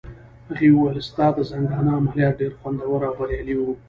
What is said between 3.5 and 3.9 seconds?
وو.